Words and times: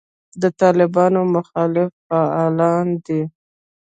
د 0.41 0.43
طالبانو 0.61 1.21
مخالف 1.35 1.89
فعالان 2.07 2.87
دي. 3.05 3.21